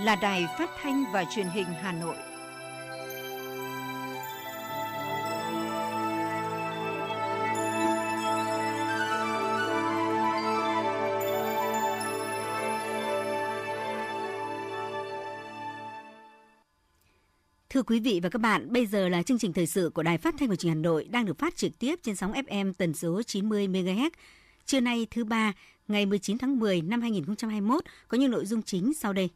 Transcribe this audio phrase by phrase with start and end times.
[0.00, 2.16] là Đài Phát thanh và Truyền hình Hà Nội.
[17.70, 20.18] Thưa quý vị và các bạn, bây giờ là chương trình thời sự của Đài
[20.18, 22.72] Phát thanh và Truyền hình Hà Nội đang được phát trực tiếp trên sóng FM
[22.72, 24.10] tần số 90 MHz.
[24.66, 25.52] Trưa nay thứ ba,
[25.88, 29.28] ngày 19 tháng 10 năm 2021 có những nội dung chính sau đây.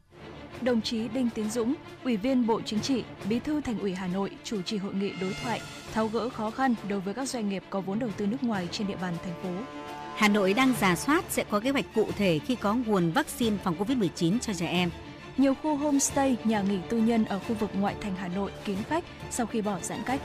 [0.62, 4.06] Đồng chí Đinh Tiến Dũng, Ủy viên Bộ Chính trị, Bí thư Thành ủy Hà
[4.06, 5.60] Nội chủ trì hội nghị đối thoại
[5.94, 8.68] tháo gỡ khó khăn đối với các doanh nghiệp có vốn đầu tư nước ngoài
[8.70, 9.50] trên địa bàn thành phố.
[10.16, 13.56] Hà Nội đang giả soát sẽ có kế hoạch cụ thể khi có nguồn vaccine
[13.64, 14.90] phòng COVID-19 cho trẻ em.
[15.36, 18.76] Nhiều khu homestay, nhà nghỉ tư nhân ở khu vực ngoại thành Hà Nội kín
[18.88, 20.20] khách sau khi bỏ giãn cách.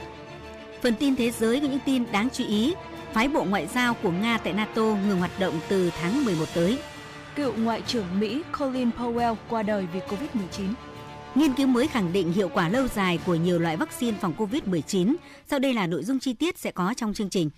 [0.82, 2.74] Phần tin thế giới có những tin đáng chú ý.
[3.12, 6.78] Phái bộ ngoại giao của Nga tại NATO ngừng hoạt động từ tháng 11 tới.
[7.36, 10.72] Cựu Ngoại trưởng Mỹ Colin Powell qua đời vì COVID-19.
[11.34, 15.14] Nghiên cứu mới khẳng định hiệu quả lâu dài của nhiều loại vaccine phòng COVID-19.
[15.50, 17.50] Sau đây là nội dung chi tiết sẽ có trong chương trình.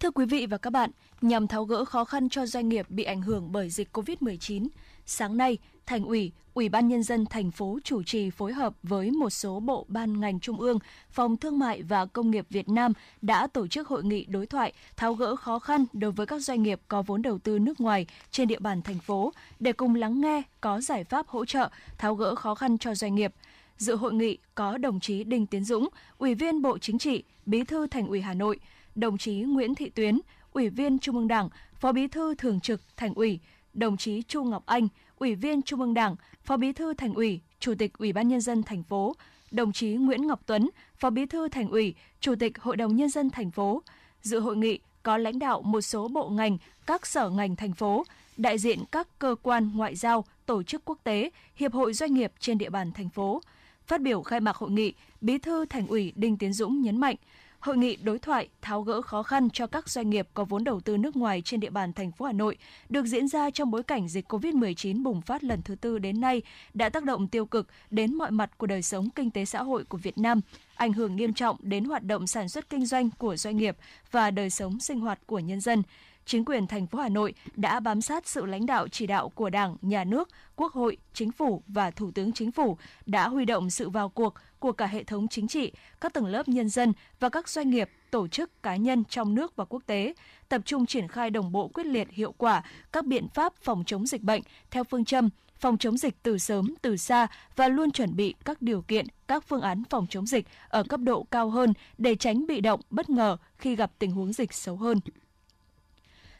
[0.00, 3.04] Thưa quý vị và các bạn, nhằm tháo gỡ khó khăn cho doanh nghiệp bị
[3.04, 4.66] ảnh hưởng bởi dịch COVID-19,
[5.06, 9.10] sáng nay, Thành ủy, Ủy ban Nhân dân thành phố chủ trì phối hợp với
[9.10, 10.78] một số bộ ban ngành trung ương,
[11.10, 14.72] Phòng Thương mại và Công nghiệp Việt Nam đã tổ chức hội nghị đối thoại
[14.96, 18.06] tháo gỡ khó khăn đối với các doanh nghiệp có vốn đầu tư nước ngoài
[18.30, 21.68] trên địa bàn thành phố để cùng lắng nghe có giải pháp hỗ trợ
[21.98, 23.34] tháo gỡ khó khăn cho doanh nghiệp.
[23.78, 27.64] Dự hội nghị có đồng chí Đinh Tiến Dũng, Ủy viên Bộ Chính trị, Bí
[27.64, 28.60] thư Thành ủy Hà Nội,
[28.94, 30.20] đồng chí Nguyễn Thị Tuyến,
[30.52, 31.48] Ủy viên Trung ương Đảng,
[31.80, 33.40] Phó Bí thư Thường trực Thành ủy,
[33.74, 37.40] đồng chí Chu Ngọc Anh, Ủy viên Trung ương Đảng, Phó Bí thư Thành ủy,
[37.60, 39.14] Chủ tịch Ủy ban nhân dân thành phố,
[39.50, 43.08] đồng chí Nguyễn Ngọc Tuấn, Phó Bí thư Thành ủy, Chủ tịch Hội đồng nhân
[43.08, 43.82] dân thành phố.
[44.22, 48.04] Dự hội nghị có lãnh đạo một số bộ ngành, các sở ngành thành phố,
[48.36, 52.32] đại diện các cơ quan ngoại giao, tổ chức quốc tế, hiệp hội doanh nghiệp
[52.38, 53.40] trên địa bàn thành phố.
[53.86, 57.16] Phát biểu khai mạc hội nghị, Bí thư Thành ủy Đinh Tiến Dũng nhấn mạnh,
[57.64, 60.80] Hội nghị đối thoại tháo gỡ khó khăn cho các doanh nghiệp có vốn đầu
[60.80, 62.56] tư nước ngoài trên địa bàn thành phố Hà Nội
[62.88, 66.42] được diễn ra trong bối cảnh dịch COVID-19 bùng phát lần thứ tư đến nay
[66.74, 69.84] đã tác động tiêu cực đến mọi mặt của đời sống kinh tế xã hội
[69.84, 70.40] của Việt Nam,
[70.74, 73.76] ảnh hưởng nghiêm trọng đến hoạt động sản xuất kinh doanh của doanh nghiệp
[74.10, 75.82] và đời sống sinh hoạt của nhân dân
[76.26, 79.50] chính quyền thành phố Hà Nội đã bám sát sự lãnh đạo chỉ đạo của
[79.50, 83.70] Đảng, Nhà nước, Quốc hội, Chính phủ và Thủ tướng Chính phủ đã huy động
[83.70, 87.28] sự vào cuộc của cả hệ thống chính trị, các tầng lớp nhân dân và
[87.28, 90.14] các doanh nghiệp, tổ chức cá nhân trong nước và quốc tế,
[90.48, 94.06] tập trung triển khai đồng bộ quyết liệt hiệu quả các biện pháp phòng chống
[94.06, 97.26] dịch bệnh theo phương châm phòng chống dịch từ sớm từ xa
[97.56, 101.00] và luôn chuẩn bị các điều kiện, các phương án phòng chống dịch ở cấp
[101.00, 104.76] độ cao hơn để tránh bị động, bất ngờ khi gặp tình huống dịch xấu
[104.76, 105.00] hơn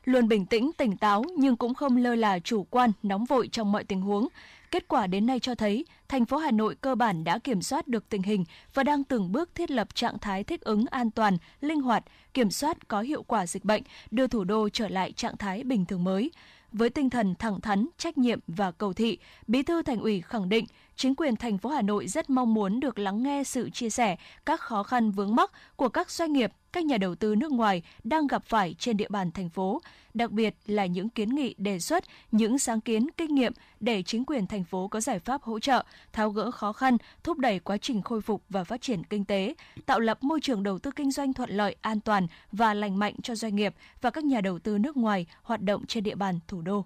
[0.04, 3.72] luôn bình tĩnh, tỉnh táo nhưng cũng không lơ là chủ quan, nóng vội trong
[3.72, 4.28] mọi tình huống.
[4.70, 7.88] Kết quả đến nay cho thấy, thành phố Hà Nội cơ bản đã kiểm soát
[7.88, 8.44] được tình hình
[8.74, 12.04] và đang từng bước thiết lập trạng thái thích ứng an toàn, linh hoạt,
[12.34, 15.84] kiểm soát có hiệu quả dịch bệnh, đưa thủ đô trở lại trạng thái bình
[15.84, 16.30] thường mới.
[16.72, 20.48] Với tinh thần thẳng thắn, trách nhiệm và cầu thị, Bí thư Thành ủy khẳng
[20.48, 20.64] định
[20.96, 24.16] chính quyền thành phố Hà Nội rất mong muốn được lắng nghe sự chia sẻ
[24.46, 27.82] các khó khăn vướng mắc của các doanh nghiệp, các nhà đầu tư nước ngoài
[28.04, 29.80] đang gặp phải trên địa bàn thành phố,
[30.14, 34.24] đặc biệt là những kiến nghị đề xuất, những sáng kiến kinh nghiệm để chính
[34.24, 37.76] quyền thành phố có giải pháp hỗ trợ, tháo gỡ khó khăn, thúc đẩy quá
[37.76, 39.54] trình khôi phục và phát triển kinh tế,
[39.86, 43.14] tạo lập môi trường đầu tư kinh doanh thuận lợi, an toàn và lành mạnh
[43.22, 46.38] cho doanh nghiệp và các nhà đầu tư nước ngoài hoạt động trên địa bàn
[46.48, 46.84] thủ đô.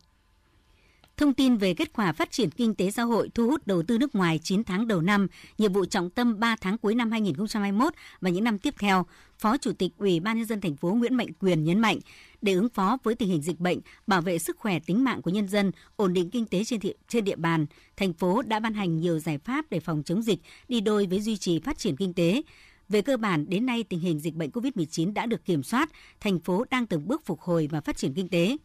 [1.18, 3.98] Thông tin về kết quả phát triển kinh tế xã hội thu hút đầu tư
[3.98, 5.26] nước ngoài 9 tháng đầu năm,
[5.58, 9.06] nhiệm vụ trọng tâm 3 tháng cuối năm 2021 và những năm tiếp theo,
[9.38, 11.98] Phó Chủ tịch Ủy ban nhân dân thành phố Nguyễn Mạnh Quyền nhấn mạnh,
[12.43, 15.31] để ứng phó với tình hình dịch bệnh, bảo vệ sức khỏe tính mạng của
[15.31, 17.66] nhân dân, ổn định kinh tế trên thị, trên địa bàn,
[17.96, 21.20] thành phố đã ban hành nhiều giải pháp để phòng chống dịch, đi đôi với
[21.20, 22.43] duy trì phát triển kinh tế.
[22.88, 25.90] Về cơ bản, đến nay tình hình dịch bệnh COVID-19 đã được kiểm soát,
[26.20, 28.56] thành phố đang từng bước phục hồi và phát triển kinh tế.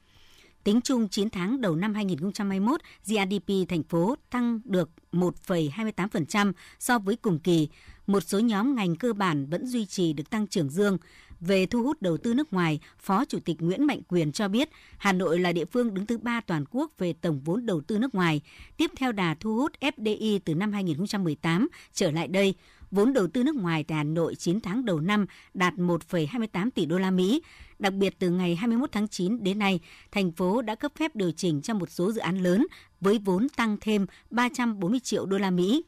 [0.63, 7.15] Tính chung 9 tháng đầu năm 2021, GDP thành phố tăng được 1,28% so với
[7.15, 7.69] cùng kỳ.
[8.07, 10.97] Một số nhóm ngành cơ bản vẫn duy trì được tăng trưởng dương.
[11.39, 14.69] Về thu hút đầu tư nước ngoài, Phó Chủ tịch Nguyễn Mạnh Quyền cho biết
[14.97, 17.99] Hà Nội là địa phương đứng thứ ba toàn quốc về tổng vốn đầu tư
[17.99, 18.41] nước ngoài.
[18.77, 22.55] Tiếp theo đà thu hút FDI từ năm 2018 trở lại đây,
[22.93, 26.85] vốn đầu tư nước ngoài tại Hà Nội 9 tháng đầu năm đạt 1,28 tỷ
[26.85, 27.41] đô la Mỹ.
[27.79, 29.79] Đặc biệt từ ngày 21 tháng 9 đến nay,
[30.11, 32.67] thành phố đã cấp phép điều chỉnh cho một số dự án lớn
[33.01, 35.83] với vốn tăng thêm 340 triệu đô la Mỹ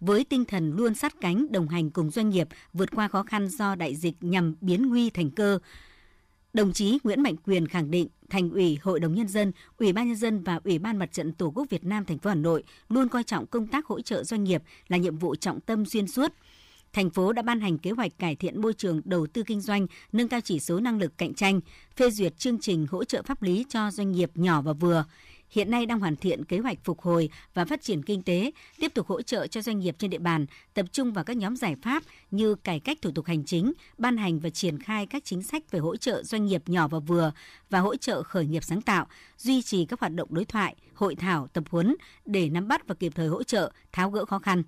[0.00, 3.48] với tinh thần luôn sát cánh đồng hành cùng doanh nghiệp vượt qua khó khăn
[3.48, 5.58] do đại dịch nhằm biến nguy thành cơ.
[6.52, 10.08] Đồng chí Nguyễn Mạnh Quyền khẳng định Thành ủy, Hội đồng nhân dân, Ủy ban
[10.08, 12.64] nhân dân và Ủy ban Mặt trận Tổ quốc Việt Nam thành phố Hà Nội
[12.88, 16.06] luôn coi trọng công tác hỗ trợ doanh nghiệp là nhiệm vụ trọng tâm xuyên
[16.06, 16.32] suốt.
[16.92, 19.86] Thành phố đã ban hành kế hoạch cải thiện môi trường đầu tư kinh doanh,
[20.12, 21.60] nâng cao chỉ số năng lực cạnh tranh,
[21.96, 25.04] phê duyệt chương trình hỗ trợ pháp lý cho doanh nghiệp nhỏ và vừa
[25.52, 28.94] hiện nay đang hoàn thiện kế hoạch phục hồi và phát triển kinh tế, tiếp
[28.94, 31.76] tục hỗ trợ cho doanh nghiệp trên địa bàn, tập trung vào các nhóm giải
[31.82, 35.42] pháp như cải cách thủ tục hành chính, ban hành và triển khai các chính
[35.42, 37.32] sách về hỗ trợ doanh nghiệp nhỏ và vừa
[37.70, 39.06] và hỗ trợ khởi nghiệp sáng tạo,
[39.38, 41.96] duy trì các hoạt động đối thoại, hội thảo, tập huấn
[42.26, 44.62] để nắm bắt và kịp thời hỗ trợ, tháo gỡ khó khăn.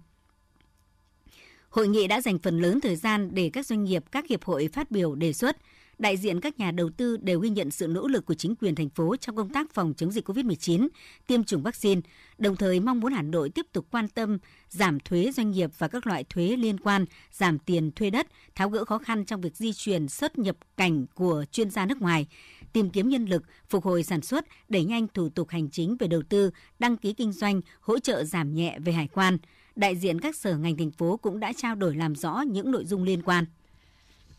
[1.68, 4.68] Hội nghị đã dành phần lớn thời gian để các doanh nghiệp, các hiệp hội
[4.72, 5.56] phát biểu đề xuất,
[5.98, 8.74] đại diện các nhà đầu tư đều ghi nhận sự nỗ lực của chính quyền
[8.74, 10.88] thành phố trong công tác phòng chống dịch COVID-19,
[11.26, 12.00] tiêm chủng vaccine,
[12.38, 14.38] đồng thời mong muốn Hà Nội tiếp tục quan tâm
[14.68, 18.70] giảm thuế doanh nghiệp và các loại thuế liên quan, giảm tiền thuê đất, tháo
[18.70, 22.26] gỡ khó khăn trong việc di chuyển xuất nhập cảnh của chuyên gia nước ngoài,
[22.72, 26.06] tìm kiếm nhân lực, phục hồi sản xuất, đẩy nhanh thủ tục hành chính về
[26.06, 29.38] đầu tư, đăng ký kinh doanh, hỗ trợ giảm nhẹ về hải quan.
[29.76, 32.84] Đại diện các sở ngành thành phố cũng đã trao đổi làm rõ những nội
[32.84, 33.44] dung liên quan.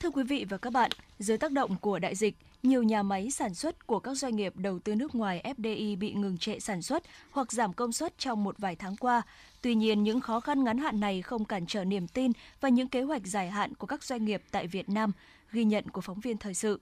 [0.06, 3.32] Thưa quý vị và các bạn, dưới tác động của đại dịch, nhiều nhà máy
[3.32, 6.82] sản xuất của các doanh nghiệp đầu tư nước ngoài FDI bị ngừng trệ sản
[6.82, 9.22] xuất hoặc giảm công suất trong một vài tháng qua.
[9.62, 12.32] Tuy nhiên, những khó khăn ngắn hạn này không cản trở niềm tin
[12.62, 15.12] và những kế hoạch dài hạn của các doanh nghiệp tại Việt Nam,
[15.52, 16.80] ghi nhận của phóng viên thời sự.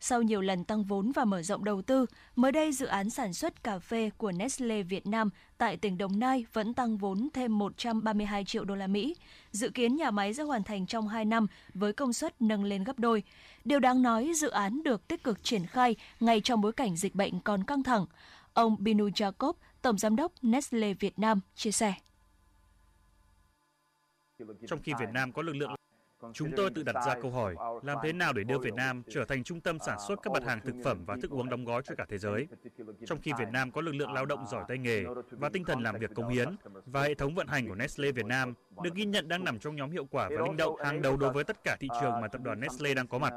[0.00, 2.06] Sau nhiều lần tăng vốn và mở rộng đầu tư,
[2.36, 6.18] mới đây dự án sản xuất cà phê của Nestle Việt Nam tại tỉnh Đồng
[6.18, 9.14] Nai vẫn tăng vốn thêm 132 triệu đô la Mỹ.
[9.52, 12.84] Dự kiến nhà máy sẽ hoàn thành trong 2 năm với công suất nâng lên
[12.84, 13.22] gấp đôi.
[13.64, 17.14] Điều đáng nói, dự án được tích cực triển khai ngay trong bối cảnh dịch
[17.14, 18.06] bệnh còn căng thẳng.
[18.54, 19.52] Ông Binu Jacob,
[19.82, 21.94] Tổng Giám đốc Nestle Việt Nam, chia sẻ.
[24.68, 25.70] Trong khi Việt Nam có lực lượng
[26.32, 29.24] Chúng tôi tự đặt ra câu hỏi, làm thế nào để đưa Việt Nam trở
[29.24, 31.82] thành trung tâm sản xuất các mặt hàng thực phẩm và thức uống đóng gói
[31.82, 32.48] cho cả thế giới?
[33.06, 35.82] Trong khi Việt Nam có lực lượng lao động giỏi tay nghề và tinh thần
[35.82, 39.04] làm việc công hiến, và hệ thống vận hành của Nestle Việt Nam được ghi
[39.04, 41.64] nhận đang nằm trong nhóm hiệu quả và linh động hàng đầu đối với tất
[41.64, 43.32] cả thị trường mà tập đoàn Nestle đang có mặt.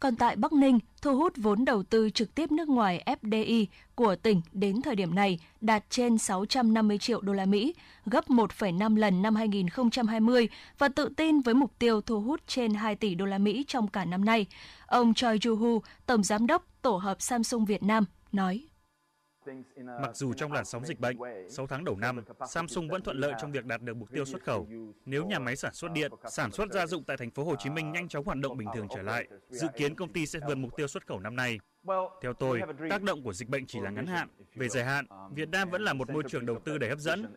[0.00, 4.16] Còn tại Bắc Ninh, thu hút vốn đầu tư trực tiếp nước ngoài FDI của
[4.16, 7.74] tỉnh đến thời điểm này đạt trên 650 triệu đô la Mỹ,
[8.06, 10.48] gấp 1,5 lần năm 2020
[10.78, 13.88] và tự tin với mục tiêu thu hút trên 2 tỷ đô la Mỹ trong
[13.88, 14.46] cả năm nay.
[14.86, 18.69] Ông Choi Ju-hu, tổng giám đốc tổ hợp Samsung Việt Nam nói:
[20.00, 21.16] Mặc dù trong làn sóng dịch bệnh,
[21.48, 24.42] 6 tháng đầu năm, Samsung vẫn thuận lợi trong việc đạt được mục tiêu xuất
[24.42, 24.68] khẩu.
[25.04, 27.70] Nếu nhà máy sản xuất điện, sản xuất gia dụng tại thành phố Hồ Chí
[27.70, 30.54] Minh nhanh chóng hoạt động bình thường trở lại, dự kiến công ty sẽ vượt
[30.54, 31.58] mục tiêu xuất khẩu năm nay.
[32.22, 32.60] Theo tôi,
[32.90, 34.28] tác động của dịch bệnh chỉ là ngắn hạn.
[34.54, 37.34] Về dài hạn, Việt Nam vẫn là một môi trường đầu tư đầy hấp dẫn.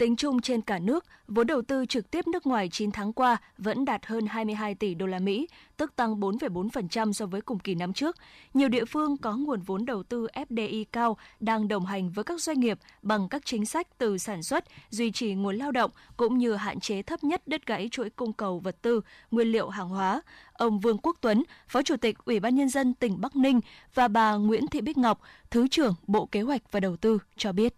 [0.00, 3.36] Tính chung trên cả nước, vốn đầu tư trực tiếp nước ngoài 9 tháng qua
[3.58, 7.74] vẫn đạt hơn 22 tỷ đô la Mỹ, tức tăng 4,4% so với cùng kỳ
[7.74, 8.16] năm trước.
[8.54, 12.40] Nhiều địa phương có nguồn vốn đầu tư FDI cao đang đồng hành với các
[12.40, 16.38] doanh nghiệp bằng các chính sách từ sản xuất, duy trì nguồn lao động cũng
[16.38, 19.88] như hạn chế thấp nhất đứt gãy chuỗi cung cầu vật tư, nguyên liệu hàng
[19.88, 20.22] hóa.
[20.52, 23.60] Ông Vương Quốc Tuấn, Phó Chủ tịch Ủy ban nhân dân tỉnh Bắc Ninh
[23.94, 27.52] và bà Nguyễn Thị Bích Ngọc, Thứ trưởng Bộ Kế hoạch và Đầu tư cho
[27.52, 27.74] biết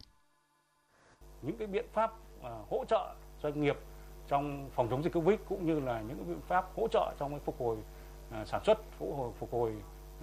[1.42, 3.78] những cái biện pháp uh, hỗ trợ doanh nghiệp
[4.28, 7.30] trong phòng chống dịch Covid cũng như là những cái biện pháp hỗ trợ trong
[7.30, 9.72] cái phục hồi uh, sản xuất, phục hồi phục hồi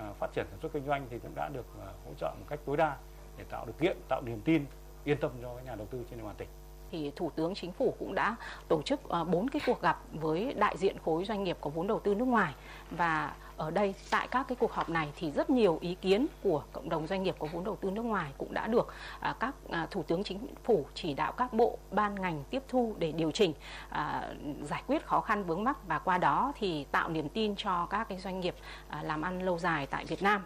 [0.10, 2.46] uh, phát triển sản xuất kinh doanh thì cũng đã được uh, hỗ trợ một
[2.50, 2.98] cách tối đa
[3.38, 4.66] để tạo điều kiện, tạo niềm tin,
[5.04, 6.50] yên tâm cho các nhà đầu tư trên địa bàn tỉnh
[6.92, 8.36] thì Thủ tướng Chính phủ cũng đã
[8.68, 11.88] tổ chức ờ, bốn cái cuộc gặp với đại diện khối doanh nghiệp có vốn
[11.88, 12.54] đầu tư nước ngoài
[12.92, 16.64] và ở đây tại các cái cuộc họp này thì rất nhiều ý kiến của
[16.72, 19.56] cộng đồng doanh nghiệp có vốn đầu tư nước ngoài cũng đã được à, các
[19.70, 23.32] à, thủ tướng chính phủ chỉ đạo các bộ ban ngành tiếp thu để điều
[23.32, 23.54] chỉnh
[23.90, 24.30] à,
[24.62, 28.10] giải quyết khó khăn vướng mắc và qua đó thì tạo niềm tin cho các
[28.10, 28.56] cái doanh nghiệp
[28.90, 30.42] à, làm ăn lâu dài tại Việt Nam.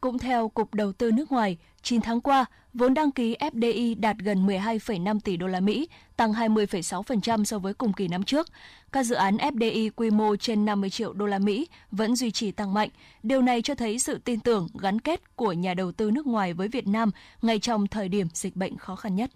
[0.00, 4.16] Cũng theo Cục Đầu tư nước ngoài, 9 tháng qua, vốn đăng ký FDI đạt
[4.18, 8.48] gần 12,5 tỷ đô la Mỹ, tăng 20,6% so với cùng kỳ năm trước.
[8.92, 12.50] Các dự án FDI quy mô trên 50 triệu đô la Mỹ vẫn duy trì
[12.50, 12.88] tăng mạnh.
[13.22, 16.54] Điều này cho thấy sự tin tưởng, gắn kết của nhà đầu tư nước ngoài
[16.54, 17.10] với Việt Nam
[17.42, 19.30] ngay trong thời điểm dịch bệnh khó khăn nhất.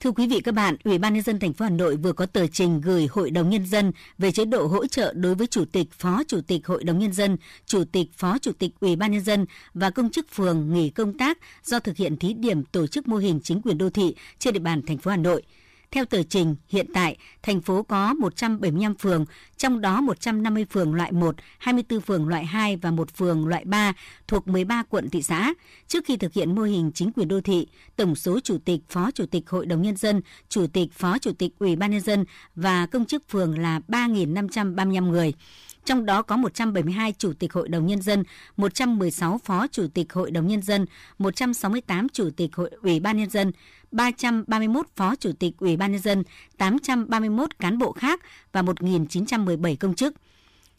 [0.00, 2.26] Thưa quý vị các bạn, Ủy ban nhân dân thành phố Hà Nội vừa có
[2.26, 5.64] tờ trình gửi Hội đồng nhân dân về chế độ hỗ trợ đối với chủ
[5.64, 9.12] tịch, phó chủ tịch Hội đồng nhân dân, chủ tịch, phó chủ tịch Ủy ban
[9.12, 12.86] nhân dân và công chức phường nghỉ công tác do thực hiện thí điểm tổ
[12.86, 15.42] chức mô hình chính quyền đô thị trên địa bàn thành phố Hà Nội.
[15.92, 19.24] Theo tờ trình, hiện tại thành phố có 175 phường,
[19.56, 23.92] trong đó 150 phường loại 1, 24 phường loại 2 và một phường loại 3
[24.28, 25.54] thuộc 13 quận thị xã.
[25.88, 27.66] Trước khi thực hiện mô hình chính quyền đô thị,
[27.96, 31.32] tổng số chủ tịch, phó chủ tịch Hội đồng nhân dân, chủ tịch, phó chủ
[31.32, 35.32] tịch Ủy ban nhân dân và công chức phường là 3.535 người
[35.90, 38.24] trong đó có 172 chủ tịch hội đồng nhân dân,
[38.56, 40.86] 116 phó chủ tịch hội đồng nhân dân,
[41.18, 43.52] 168 chủ tịch hội ủy ban nhân dân,
[43.92, 46.22] 331 phó chủ tịch ủy ban nhân dân,
[46.58, 48.20] 831 cán bộ khác
[48.52, 50.14] và 1.917 công chức.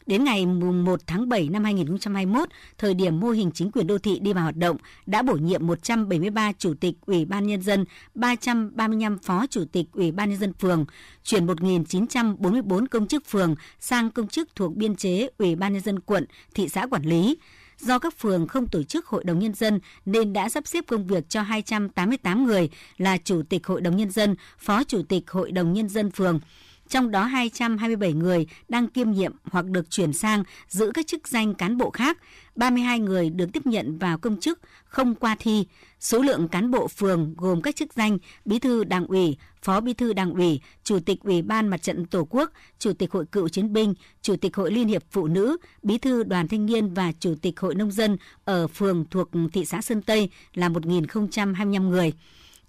[0.06, 4.18] Đến ngày 1 tháng 7 năm 2021, thời điểm mô hình chính quyền đô thị
[4.18, 9.18] đi vào hoạt động, đã bổ nhiệm 173 chủ tịch Ủy ban Nhân dân, 335
[9.18, 10.84] phó chủ tịch Ủy ban Nhân dân phường,
[11.24, 16.00] chuyển 1.944 công chức phường sang công chức thuộc biên chế Ủy ban Nhân dân
[16.00, 17.36] quận, thị xã quản lý.
[17.78, 21.06] Do các phường không tổ chức hội đồng nhân dân nên đã sắp xếp công
[21.06, 25.52] việc cho 288 người là chủ tịch hội đồng nhân dân, phó chủ tịch hội
[25.52, 26.40] đồng nhân dân phường,
[26.92, 31.54] trong đó 227 người đang kiêm nhiệm hoặc được chuyển sang giữ các chức danh
[31.54, 32.18] cán bộ khác,
[32.56, 35.66] 32 người được tiếp nhận vào công chức không qua thi.
[36.00, 39.94] Số lượng cán bộ phường gồm các chức danh bí thư đảng ủy, phó bí
[39.94, 43.48] thư đảng ủy, chủ tịch ủy ban mặt trận tổ quốc, chủ tịch hội cựu
[43.48, 47.12] chiến binh, chủ tịch hội liên hiệp phụ nữ, bí thư đoàn thanh niên và
[47.20, 52.12] chủ tịch hội nông dân ở phường thuộc thị xã Sơn Tây là 1.025 người.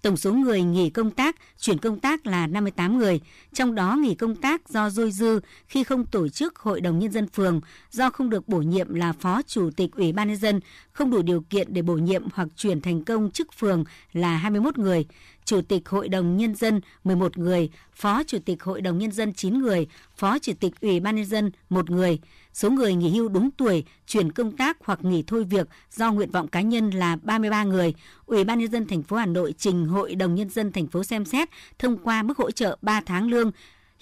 [0.04, 3.20] Tổng số người nghỉ công tác, chuyển công tác là 58 người,
[3.52, 7.12] trong đó nghỉ công tác do dôi dư khi không tổ chức Hội đồng Nhân
[7.12, 10.60] dân phường, do không được bổ nhiệm là Phó Chủ tịch Ủy ban Nhân dân,
[10.92, 14.78] không đủ điều kiện để bổ nhiệm hoặc chuyển thành công chức phường là 21
[14.78, 15.06] người,
[15.44, 19.32] Chủ tịch Hội đồng Nhân dân 11 người, Phó Chủ tịch Hội đồng Nhân dân
[19.32, 19.86] 9 người,
[20.16, 22.18] Phó Chủ tịch Ủy ban Nhân dân 1 người.
[22.52, 26.30] Số người nghỉ hưu đúng tuổi, chuyển công tác hoặc nghỉ thôi việc do nguyện
[26.30, 27.94] vọng cá nhân là 33 người.
[28.26, 31.04] Ủy ban Nhân dân thành phố Hà Nội trình Hội đồng Nhân dân thành phố
[31.04, 31.48] xem xét
[31.78, 33.50] thông qua mức hỗ trợ 3 tháng lương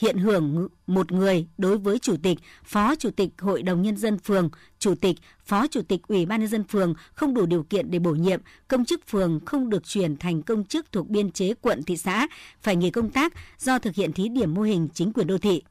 [0.03, 4.19] hiện hưởng một người đối với chủ tịch, phó chủ tịch hội đồng nhân dân
[4.19, 7.91] phường, chủ tịch, phó chủ tịch ủy ban nhân dân phường không đủ điều kiện
[7.91, 11.55] để bổ nhiệm, công chức phường không được chuyển thành công chức thuộc biên chế
[11.55, 12.27] quận thị xã
[12.61, 15.63] phải nghỉ công tác do thực hiện thí điểm mô hình chính quyền đô thị.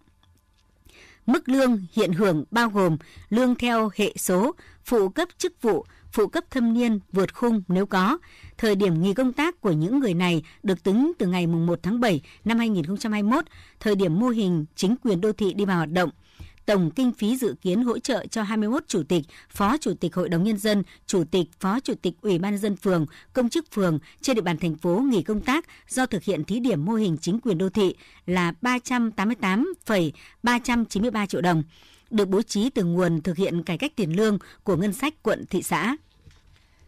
[1.25, 2.97] Mức lương hiện hưởng bao gồm
[3.29, 7.85] lương theo hệ số, phụ cấp chức vụ, phụ cấp thâm niên vượt khung nếu
[7.85, 8.17] có.
[8.57, 11.99] Thời điểm nghỉ công tác của những người này được tính từ ngày 1 tháng
[11.99, 13.45] 7 năm 2021,
[13.79, 16.09] thời điểm mô hình chính quyền đô thị đi vào hoạt động.
[16.65, 20.29] Tổng kinh phí dự kiến hỗ trợ cho 21 chủ tịch, phó chủ tịch hội
[20.29, 23.99] đồng nhân dân, chủ tịch, phó chủ tịch ủy ban dân phường, công chức phường
[24.21, 27.17] trên địa bàn thành phố nghỉ công tác do thực hiện thí điểm mô hình
[27.21, 31.63] chính quyền đô thị là 388,393 triệu đồng
[32.11, 35.45] được bố trí từ nguồn thực hiện cải cách tiền lương của ngân sách quận
[35.49, 35.95] thị xã.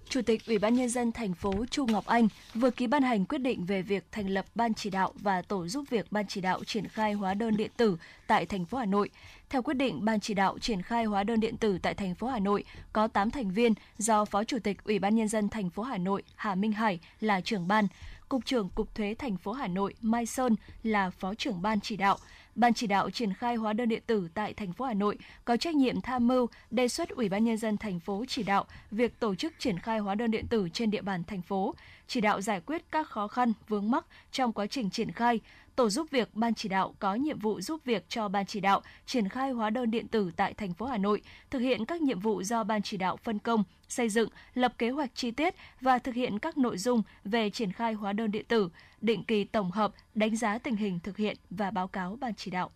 [0.10, 3.26] Chủ tịch Ủy ban nhân dân thành phố Chu Ngọc Anh vừa ký ban hành
[3.26, 6.42] quyết định về việc thành lập ban chỉ đạo và tổ giúp việc ban chỉ
[6.42, 9.10] đạo triển khai hóa đơn điện tử tại thành phố Hà Nội.
[9.50, 12.28] Theo quyết định, ban chỉ đạo triển khai hóa đơn điện tử tại thành phố
[12.28, 12.64] Hà Nội
[12.94, 15.98] có 8 thành viên do Phó Chủ tịch Ủy ban nhân dân thành phố Hà
[15.98, 17.88] Nội Hà Minh Hải là trưởng ban,
[18.30, 21.98] Cục trưởng Cục Thuế thành phố Hà Nội Mai Sơn là phó trưởng ban chỉ
[21.98, 22.18] đạo.
[22.56, 25.58] Ban chỉ đạo triển khai hóa đơn điện tử tại thành phố Hà Nội có
[25.58, 29.20] trách nhiệm tham mưu đề xuất Ủy ban nhân dân thành phố chỉ đạo việc
[29.20, 31.76] tổ chức triển khai hóa đơn điện tử trên địa bàn thành phố,
[32.08, 35.40] chỉ đạo giải quyết các khó khăn vướng mắc trong quá trình triển khai,
[35.76, 38.82] Tổ giúp việc ban chỉ đạo có nhiệm vụ giúp việc cho ban chỉ đạo
[39.06, 42.20] triển khai hóa đơn điện tử tại thành phố Hà Nội, thực hiện các nhiệm
[42.20, 46.00] vụ do ban chỉ đạo phân công, xây dựng, lập kế hoạch chi tiết và
[46.00, 48.70] thực hiện các nội dung về triển khai hóa đơn điện tử,
[49.04, 52.52] định kỳ tổng hợp, đánh giá tình hình thực hiện và báo cáo ban chỉ
[52.52, 52.72] đạo.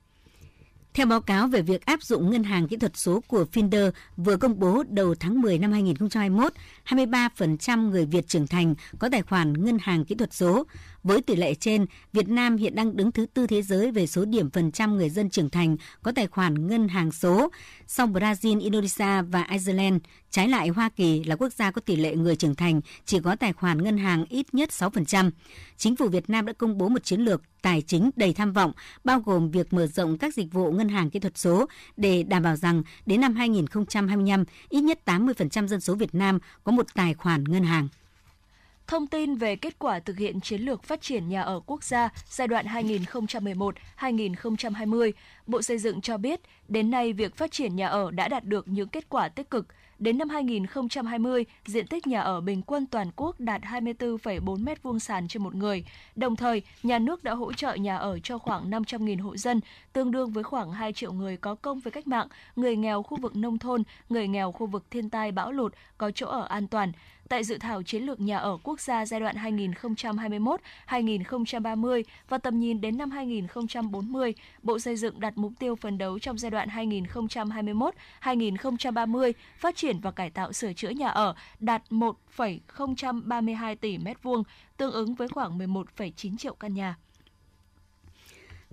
[0.94, 4.38] Theo báo cáo về việc áp dụng ngân hàng kỹ thuật số của Finder vừa
[4.38, 6.54] công bố đầu tháng 10 năm 2021,
[6.86, 10.64] 23% người Việt trưởng thành có tài khoản ngân hàng kỹ thuật số.
[11.08, 14.26] Với tỷ lệ trên, Việt Nam hiện đang đứng thứ tư thế giới về số
[14.26, 17.50] điểm phần trăm người dân trưởng thành có tài khoản ngân hàng số,
[17.88, 20.02] sau Brazil, Indonesia và Iceland.
[20.32, 23.36] Trái lại, Hoa Kỳ là quốc gia có tỷ lệ người trưởng thành chỉ có
[23.36, 25.32] tài khoản ngân hàng ít nhất 6%.
[25.78, 28.72] Chính phủ Việt Nam đã công bố một chiến lược tài chính đầy tham vọng,
[29.04, 31.66] bao gồm việc mở rộng các dịch vụ ngân hàng kỹ thuật số
[31.98, 36.72] để đảm bảo rằng đến năm 2025, ít nhất 80% dân số Việt Nam có
[36.72, 37.88] một tài khoản ngân hàng.
[38.88, 42.10] Thông tin về kết quả thực hiện chiến lược phát triển nhà ở quốc gia
[42.30, 45.12] giai đoạn 2011-2020,
[45.48, 48.68] Bộ Xây dựng cho biết, đến nay việc phát triển nhà ở đã đạt được
[48.68, 49.68] những kết quả tích cực.
[50.00, 55.28] Đến năm 2020, diện tích nhà ở bình quân toàn quốc đạt 24,4 m2 sàn
[55.28, 55.86] trên một người.
[56.16, 59.62] Đồng thời, nhà nước đã hỗ trợ nhà ở cho khoảng 500.000 hộ dân,
[59.94, 63.18] tương đương với khoảng 2 triệu người có công với cách mạng, người nghèo khu
[63.22, 66.68] vực nông thôn, người nghèo khu vực thiên tai bão lụt có chỗ ở an
[66.68, 66.92] toàn
[67.30, 69.36] tại dự thảo chiến lược nhà ở quốc gia giai đoạn
[70.88, 76.20] 2021-2030 và tầm nhìn đến năm 2040, Bộ Xây dựng đặt mục tiêu phấn đấu
[76.20, 83.76] trong giai đoạn 2021-2030 phát triển và cải tạo sửa chữa nhà ở đạt 1,032
[83.76, 84.44] tỷ m2,
[84.78, 86.96] tương ứng với khoảng 11,9 triệu căn nhà.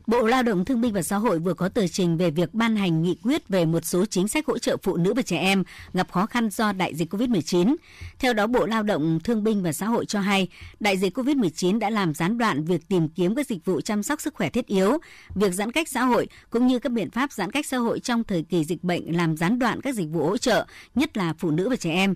[0.07, 2.77] Bộ Lao động Thương binh và Xã hội vừa có tờ trình về việc ban
[2.77, 5.65] hành nghị quyết về một số chính sách hỗ trợ phụ nữ và trẻ em
[5.93, 7.77] gặp khó khăn do đại dịch COVID-19.
[8.19, 10.49] Theo đó, Bộ Lao động Thương binh và Xã hội cho hay,
[10.81, 14.21] đại dịch COVID-19 đã làm gián đoạn việc tìm kiếm các dịch vụ chăm sóc
[14.21, 14.99] sức khỏe thiết yếu,
[15.35, 18.25] việc giãn cách xã hội cũng như các biện pháp giãn cách xã hội trong
[18.25, 21.51] thời kỳ dịch bệnh làm gián đoạn các dịch vụ hỗ trợ, nhất là phụ
[21.51, 22.15] nữ và trẻ em.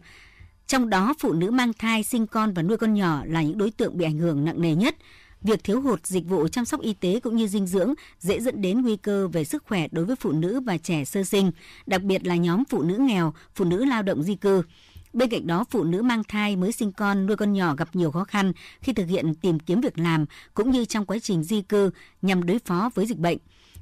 [0.66, 3.70] Trong đó, phụ nữ mang thai, sinh con và nuôi con nhỏ là những đối
[3.70, 4.94] tượng bị ảnh hưởng nặng nề nhất
[5.42, 8.62] việc thiếu hụt dịch vụ chăm sóc y tế cũng như dinh dưỡng dễ dẫn
[8.62, 11.50] đến nguy cơ về sức khỏe đối với phụ nữ và trẻ sơ sinh,
[11.86, 14.62] đặc biệt là nhóm phụ nữ nghèo, phụ nữ lao động di cư.
[15.12, 18.10] Bên cạnh đó, phụ nữ mang thai mới sinh con, nuôi con nhỏ gặp nhiều
[18.10, 21.62] khó khăn khi thực hiện tìm kiếm việc làm cũng như trong quá trình di
[21.62, 21.90] cư
[22.22, 23.38] nhằm đối phó với dịch bệnh.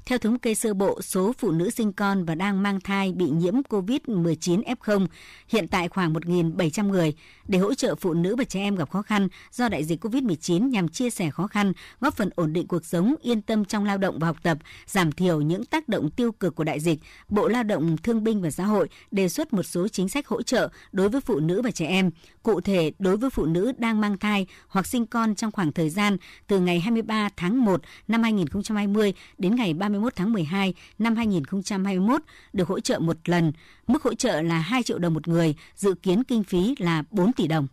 [0.06, 3.30] Theo thống kê sơ bộ, số phụ nữ sinh con và đang mang thai bị
[3.30, 5.06] nhiễm COVID-19 F0
[5.48, 7.14] hiện tại khoảng 1.700 người.
[7.48, 10.68] Để hỗ trợ phụ nữ và trẻ em gặp khó khăn do đại dịch COVID-19
[10.68, 13.98] nhằm chia sẻ khó khăn, góp phần ổn định cuộc sống, yên tâm trong lao
[13.98, 16.98] động và học tập, giảm thiểu những tác động tiêu cực của đại dịch,
[17.28, 20.42] Bộ Lao động Thương binh và Xã hội đề xuất một số chính sách hỗ
[20.42, 22.10] trợ đối với phụ nữ và trẻ em.
[22.42, 25.90] Cụ thể, đối với phụ nữ đang mang thai hoặc sinh con trong khoảng thời
[25.90, 31.16] gian từ ngày 23 tháng 1 năm 2020 đến ngày 30 31 tháng 12 năm
[31.16, 32.22] 2021
[32.52, 33.52] được hỗ trợ một lần.
[33.86, 37.32] Mức hỗ trợ là 2 triệu đồng một người, dự kiến kinh phí là 4
[37.32, 37.66] tỷ đồng.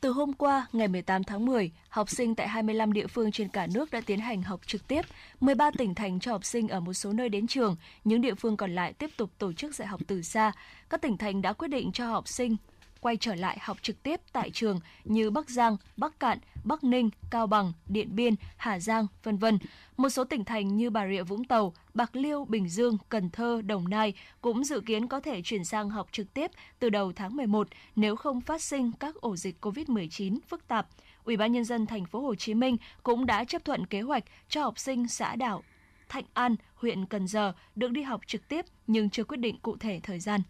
[0.00, 3.66] Từ hôm qua, ngày 18 tháng 10, học sinh tại 25 địa phương trên cả
[3.74, 5.02] nước đã tiến hành học trực tiếp,
[5.40, 8.56] 13 tỉnh thành cho học sinh ở một số nơi đến trường, những địa phương
[8.56, 10.52] còn lại tiếp tục tổ chức dạy học từ xa.
[10.90, 12.56] Các tỉnh thành đã quyết định cho học sinh
[13.00, 17.10] quay trở lại học trực tiếp tại trường như Bắc Giang, Bắc Cạn, Bắc Ninh,
[17.30, 19.58] Cao Bằng, Điện Biên, Hà Giang, vân vân.
[19.96, 23.62] Một số tỉnh thành như Bà Rịa Vũng Tàu, Bạc Liêu, Bình Dương, Cần Thơ,
[23.62, 27.36] Đồng Nai cũng dự kiến có thể chuyển sang học trực tiếp từ đầu tháng
[27.36, 30.86] 11 nếu không phát sinh các ổ dịch COVID-19 phức tạp.
[31.24, 34.24] Ủy ban nhân dân thành phố Hồ Chí Minh cũng đã chấp thuận kế hoạch
[34.48, 35.62] cho học sinh xã đảo
[36.10, 39.76] Thạnh An, huyện Cần Giờ được đi học trực tiếp nhưng chưa quyết định cụ
[39.76, 40.40] thể thời gian.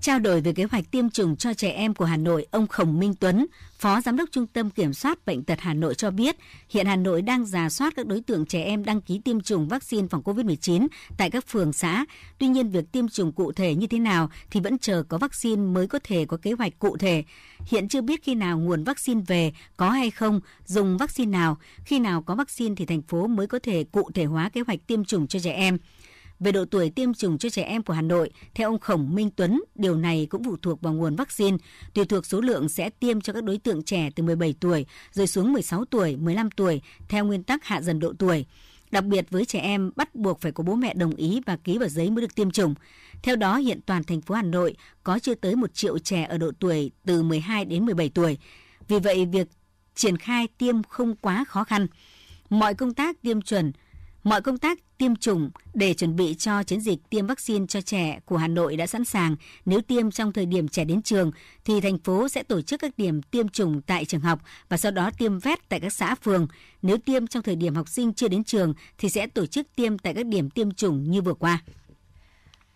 [0.00, 2.98] Trao đổi về kế hoạch tiêm chủng cho trẻ em của Hà Nội, ông Khổng
[2.98, 3.46] Minh Tuấn,
[3.78, 6.36] Phó Giám đốc Trung tâm Kiểm soát Bệnh tật Hà Nội cho biết,
[6.70, 9.68] hiện Hà Nội đang giả soát các đối tượng trẻ em đăng ký tiêm chủng
[9.68, 12.04] vaccine phòng COVID-19 tại các phường xã.
[12.38, 15.62] Tuy nhiên, việc tiêm chủng cụ thể như thế nào thì vẫn chờ có vaccine
[15.62, 17.24] mới có thể có kế hoạch cụ thể.
[17.66, 21.58] Hiện chưa biết khi nào nguồn vaccine về, có hay không, dùng vaccine nào.
[21.84, 24.86] Khi nào có vaccine thì thành phố mới có thể cụ thể hóa kế hoạch
[24.86, 25.78] tiêm chủng cho trẻ em.
[26.40, 29.30] Về độ tuổi tiêm chủng cho trẻ em của Hà Nội, theo ông Khổng Minh
[29.36, 31.56] Tuấn, điều này cũng phụ thuộc vào nguồn vaccine.
[31.94, 35.26] Tùy thuộc số lượng sẽ tiêm cho các đối tượng trẻ từ 17 tuổi, rồi
[35.26, 38.46] xuống 16 tuổi, 15 tuổi, theo nguyên tắc hạ dần độ tuổi.
[38.90, 41.78] Đặc biệt với trẻ em bắt buộc phải có bố mẹ đồng ý và ký
[41.78, 42.74] vào giấy mới được tiêm chủng.
[43.22, 46.38] Theo đó, hiện toàn thành phố Hà Nội có chưa tới 1 triệu trẻ ở
[46.38, 48.38] độ tuổi từ 12 đến 17 tuổi.
[48.88, 49.48] Vì vậy, việc
[49.94, 51.86] triển khai tiêm không quá khó khăn.
[52.50, 53.72] Mọi công tác tiêm chuẩn,
[54.28, 58.20] mọi công tác tiêm chủng để chuẩn bị cho chiến dịch tiêm vaccine cho trẻ
[58.24, 59.36] của Hà Nội đã sẵn sàng.
[59.64, 61.30] Nếu tiêm trong thời điểm trẻ đến trường,
[61.64, 64.92] thì thành phố sẽ tổ chức các điểm tiêm chủng tại trường học và sau
[64.92, 66.46] đó tiêm vét tại các xã phường.
[66.82, 69.98] Nếu tiêm trong thời điểm học sinh chưa đến trường, thì sẽ tổ chức tiêm
[69.98, 71.62] tại các điểm tiêm chủng như vừa qua.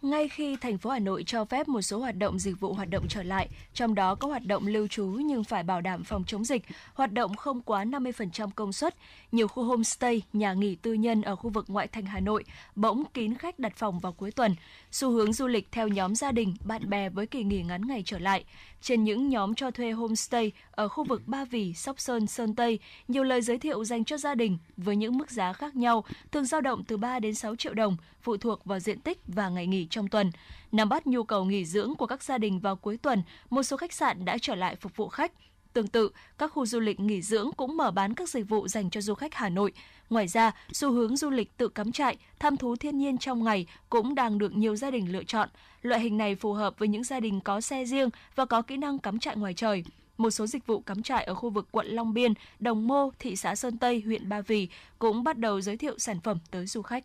[0.03, 2.91] Ngay khi thành phố Hà Nội cho phép một số hoạt động dịch vụ hoạt
[2.91, 6.25] động trở lại, trong đó có hoạt động lưu trú nhưng phải bảo đảm phòng
[6.27, 6.63] chống dịch,
[6.95, 8.95] hoạt động không quá 50% công suất,
[9.33, 13.05] nhiều khu homestay, nhà nghỉ tư nhân ở khu vực ngoại thành Hà Nội bỗng
[13.15, 14.57] kín khách đặt phòng vào cuối tuần.
[14.91, 18.03] Xu hướng du lịch theo nhóm gia đình, bạn bè với kỳ nghỉ ngắn ngày
[18.07, 18.45] trở lại.
[18.81, 22.79] Trên những nhóm cho thuê homestay ở khu vực Ba Vì, Sóc Sơn, Sơn Tây,
[23.09, 26.45] nhiều lời giới thiệu dành cho gia đình với những mức giá khác nhau, thường
[26.45, 29.67] dao động từ 3 đến 6 triệu đồng, phụ thuộc vào diện tích và ngày
[29.67, 30.31] nghỉ trong tuần.
[30.73, 33.77] Nắm bắt nhu cầu nghỉ dưỡng của các gia đình vào cuối tuần, một số
[33.77, 35.33] khách sạn đã trở lại phục vụ khách.
[35.73, 38.91] Tương tự, các khu du lịch nghỉ dưỡng cũng mở bán các dịch vụ dành
[38.91, 39.73] cho du khách Hà Nội.
[40.11, 43.67] Ngoài ra, xu hướng du lịch tự cắm trại, thăm thú thiên nhiên trong ngày
[43.91, 45.49] cũng đang được nhiều gia đình lựa chọn.
[45.83, 48.77] Loại hình này phù hợp với những gia đình có xe riêng và có kỹ
[48.77, 49.85] năng cắm trại ngoài trời.
[50.19, 53.37] Một số dịch vụ cắm trại ở khu vực quận Long Biên, Đồng Mô, thị
[53.37, 56.83] xã Sơn Tây, huyện Ba Vì cũng bắt đầu giới thiệu sản phẩm tới du
[56.83, 57.05] khách.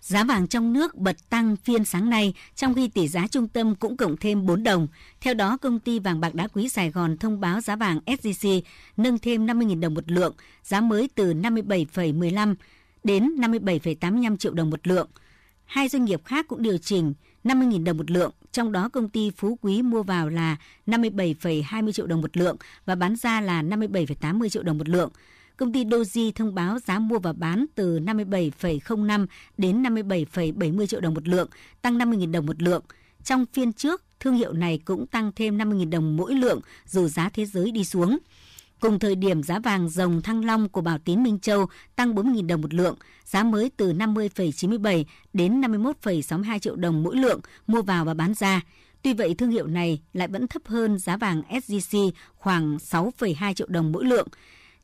[0.00, 3.74] Giá vàng trong nước bật tăng phiên sáng nay, trong khi tỷ giá trung tâm
[3.74, 4.88] cũng cộng thêm 4 đồng.
[5.20, 8.60] Theo đó, công ty vàng bạc đá quý Sài Gòn thông báo giá vàng SJC
[8.96, 12.54] nâng thêm 50.000 đồng một lượng, giá mới từ 57,15
[13.04, 15.08] đến 57,85 triệu đồng một lượng.
[15.64, 19.30] Hai doanh nghiệp khác cũng điều chỉnh 50.000 đồng một lượng, trong đó công ty
[19.30, 20.56] Phú Quý mua vào là
[20.86, 22.56] 57,20 triệu đồng một lượng
[22.86, 25.10] và bán ra là 57,80 triệu đồng một lượng.
[25.58, 31.14] Công ty Doji thông báo giá mua và bán từ 57,05 đến 57,70 triệu đồng
[31.14, 31.48] một lượng,
[31.82, 32.82] tăng 50.000 đồng một lượng.
[33.24, 37.28] Trong phiên trước, thương hiệu này cũng tăng thêm 50.000 đồng mỗi lượng dù giá
[37.28, 38.18] thế giới đi xuống.
[38.80, 41.66] Cùng thời điểm giá vàng dòng thăng long của Bảo Tín Minh Châu
[41.96, 47.40] tăng 40.000 đồng một lượng, giá mới từ 50,97 đến 51,62 triệu đồng mỗi lượng
[47.66, 48.60] mua vào và bán ra.
[49.02, 53.66] Tuy vậy thương hiệu này lại vẫn thấp hơn giá vàng SJC khoảng 6,2 triệu
[53.70, 54.28] đồng mỗi lượng.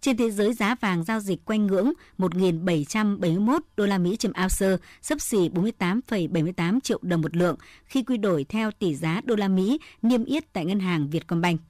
[0.04, 4.84] Trên thế giới giá vàng giao dịch quanh ngưỡng 1.771 đô la Mỹ trên ounce,
[5.02, 9.48] sấp xỉ 48,78 triệu đồng một lượng khi quy đổi theo tỷ giá đô la
[9.48, 11.60] Mỹ niêm yết tại ngân hàng Vietcombank.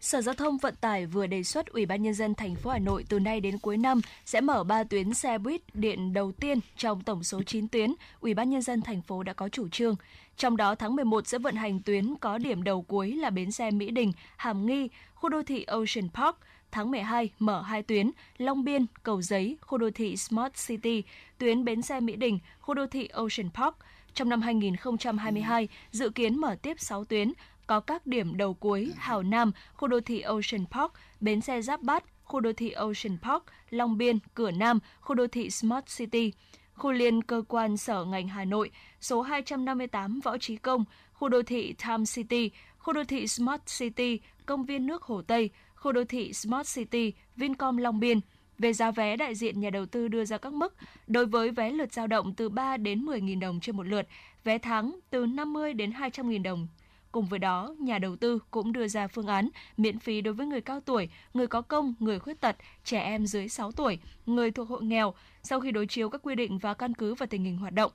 [0.00, 2.78] Sở Giao thông Vận tải vừa đề xuất Ủy ban nhân dân thành phố Hà
[2.78, 6.58] Nội từ nay đến cuối năm sẽ mở 3 tuyến xe buýt điện đầu tiên
[6.76, 9.96] trong tổng số 9 tuyến Ủy ban nhân dân thành phố đã có chủ trương.
[10.36, 13.70] Trong đó tháng 11 sẽ vận hành tuyến có điểm đầu cuối là bến xe
[13.70, 16.36] Mỹ Đình, Hàm Nghi, khu đô thị Ocean Park,
[16.72, 21.02] tháng 12 mở hai tuyến Long Biên, Cầu Giấy, khu đô thị Smart City,
[21.38, 23.74] tuyến bến xe Mỹ Đình, khu đô thị Ocean Park.
[24.14, 27.32] Trong năm 2022, dự kiến mở tiếp 6 tuyến,
[27.66, 31.82] có các điểm đầu cuối Hào Nam, khu đô thị Ocean Park, bến xe Giáp
[31.82, 36.32] Bát, khu đô thị Ocean Park, Long Biên, Cửa Nam, khu đô thị Smart City,
[36.74, 41.42] khu liên cơ quan sở ngành Hà Nội, số 258 Võ Trí Công, khu đô
[41.42, 45.50] thị Time City, khu đô thị Smart City, công viên nước Hồ Tây,
[45.82, 48.20] khu đô thị Smart City, Vincom Long Biên.
[48.58, 50.74] Về giá vé, đại diện nhà đầu tư đưa ra các mức.
[51.06, 54.08] Đối với vé lượt dao động từ 3 đến 10.000 đồng trên một lượt,
[54.44, 56.68] vé tháng từ 50 đến 200.000 đồng
[57.12, 60.46] Cùng với đó, nhà đầu tư cũng đưa ra phương án miễn phí đối với
[60.46, 64.50] người cao tuổi, người có công, người khuyết tật, trẻ em dưới 6 tuổi, người
[64.50, 67.44] thuộc hộ nghèo sau khi đối chiếu các quy định và căn cứ vào tình
[67.44, 67.92] hình hoạt động.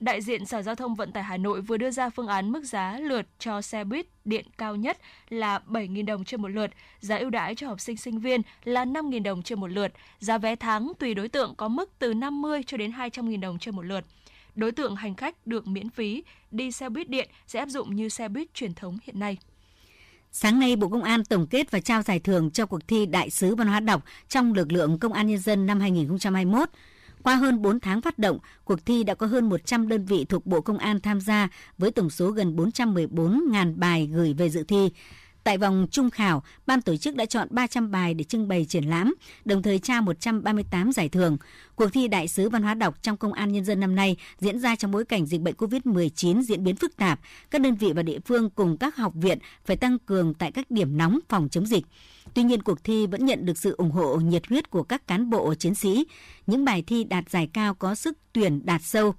[0.00, 2.64] Đại diện Sở Giao thông Vận tải Hà Nội vừa đưa ra phương án mức
[2.64, 7.16] giá lượt cho xe buýt điện cao nhất là 7.000 đồng trên một lượt, giá
[7.16, 10.56] ưu đãi cho học sinh sinh viên là 5.000 đồng trên một lượt, giá vé
[10.56, 14.04] tháng tùy đối tượng có mức từ 50 cho đến 200.000 đồng trên một lượt
[14.56, 18.08] đối tượng hành khách được miễn phí đi xe buýt điện sẽ áp dụng như
[18.08, 19.38] xe buýt truyền thống hiện nay.
[20.32, 23.30] Sáng nay, Bộ Công an tổng kết và trao giải thưởng cho cuộc thi Đại
[23.30, 26.68] sứ văn hóa đọc trong lực lượng Công an Nhân dân năm 2021.
[27.26, 30.46] Qua hơn 4 tháng phát động, cuộc thi đã có hơn 100 đơn vị thuộc
[30.46, 34.90] Bộ Công an tham gia với tổng số gần 414.000 bài gửi về dự thi.
[35.44, 38.84] Tại vòng trung khảo, ban tổ chức đã chọn 300 bài để trưng bày triển
[38.84, 41.36] lãm, đồng thời trao 138 giải thưởng.
[41.74, 44.60] Cuộc thi Đại sứ văn hóa đọc trong Công an Nhân dân năm nay diễn
[44.60, 47.20] ra trong bối cảnh dịch bệnh COVID-19 diễn biến phức tạp.
[47.50, 50.70] Các đơn vị và địa phương cùng các học viện phải tăng cường tại các
[50.70, 51.84] điểm nóng phòng chống dịch.
[52.36, 55.30] Tuy nhiên, cuộc thi vẫn nhận được sự ủng hộ nhiệt huyết của các cán
[55.30, 56.06] bộ chiến sĩ.
[56.46, 59.14] Những bài thi đạt giải cao có sức tuyển đạt sâu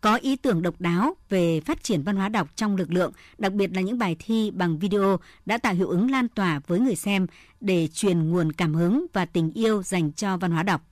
[0.00, 3.52] có ý tưởng độc đáo về phát triển văn hóa đọc trong lực lượng, đặc
[3.52, 6.96] biệt là những bài thi bằng video đã tạo hiệu ứng lan tỏa với người
[6.96, 7.26] xem
[7.60, 10.82] để truyền nguồn cảm hứng và tình yêu dành cho văn hóa đọc.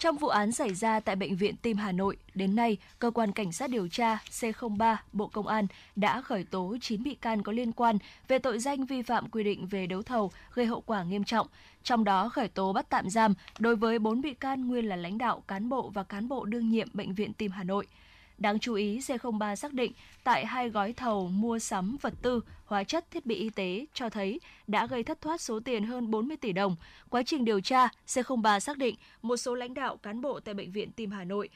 [0.00, 3.32] Trong vụ án xảy ra tại Bệnh viện Tim Hà Nội, đến nay, Cơ quan
[3.32, 7.52] Cảnh sát điều tra C03 Bộ Công an đã khởi tố 9 bị can có
[7.52, 11.02] liên quan về tội danh vi phạm quy định về đấu thầu gây hậu quả
[11.02, 11.46] nghiêm trọng.
[11.82, 15.18] Trong đó khởi tố bắt tạm giam đối với 4 bị can nguyên là lãnh
[15.18, 17.86] đạo, cán bộ và cán bộ đương nhiệm Bệnh viện Tim Hà Nội–
[18.40, 19.92] Đáng chú ý, C03 xác định
[20.24, 24.10] tại hai gói thầu mua sắm vật tư, hóa chất, thiết bị y tế cho
[24.10, 26.76] thấy đã gây thất thoát số tiền hơn 40 tỷ đồng.
[27.08, 30.72] Quá trình điều tra, C03 xác định một số lãnh đạo cán bộ tại Bệnh
[30.72, 31.48] viện Tim Hà Nội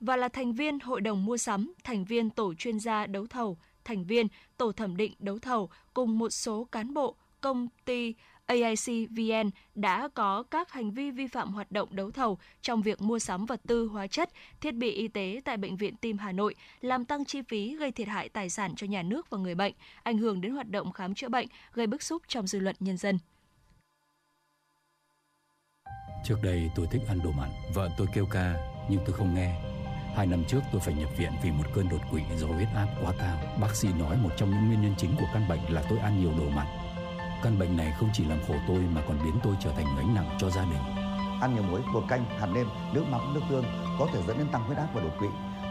[0.00, 3.58] và là thành viên hội đồng mua sắm, thành viên tổ chuyên gia đấu thầu,
[3.84, 8.14] thành viên tổ thẩm định đấu thầu cùng một số cán bộ công ty
[8.46, 13.02] AIC VN đã có các hành vi vi phạm hoạt động đấu thầu trong việc
[13.02, 14.30] mua sắm vật tư, hóa chất,
[14.60, 17.92] thiết bị y tế tại Bệnh viện Tim Hà Nội, làm tăng chi phí gây
[17.92, 20.92] thiệt hại tài sản cho nhà nước và người bệnh, ảnh hưởng đến hoạt động
[20.92, 23.18] khám chữa bệnh, gây bức xúc trong dư luận nhân dân.
[26.24, 28.54] Trước đây tôi thích ăn đồ mặn, vợ tôi kêu ca
[28.90, 29.60] nhưng tôi không nghe.
[30.16, 32.88] Hai năm trước tôi phải nhập viện vì một cơn đột quỵ do huyết áp
[33.02, 33.58] quá cao.
[33.60, 36.20] Bác sĩ nói một trong những nguyên nhân chính của căn bệnh là tôi ăn
[36.20, 36.83] nhiều đồ mặn
[37.44, 40.14] Căn bệnh này không chỉ làm khổ tôi mà còn biến tôi trở thành gánh
[40.14, 40.82] nặng cho gia đình.
[41.40, 43.64] Ăn nhiều muối, bột canh, hạt nêm, nước mắm, nước tương
[43.98, 45.26] có thể dẫn đến tăng huyết áp và đột quỵ.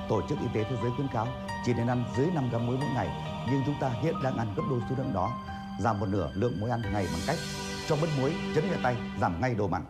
[0.10, 1.28] Tổ chức Y tế Thế giới khuyến cáo
[1.66, 3.08] chỉ nên ăn dưới 5 gram muối mỗi ngày,
[3.52, 5.32] nhưng chúng ta hiện đang ăn gấp đôi số lượng đó.
[5.80, 7.38] Giảm một nửa lượng muối ăn ngày bằng cách
[7.88, 9.86] cho bớt muối, chấn nhẹ tay, giảm ngay đồ mặn.